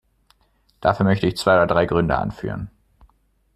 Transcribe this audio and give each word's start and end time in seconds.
Dafür 0.79 1.03
möchte 1.05 1.27
ich 1.27 1.37
zwei 1.37 1.53
oder 1.53 1.67
drei 1.67 1.85
Gründe 1.85 2.17
anführen. 2.17 2.71